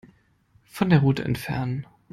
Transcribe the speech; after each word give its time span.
Von 0.65 0.89
der 0.89 1.01
Route 1.01 1.23
entfernen. 1.23 1.85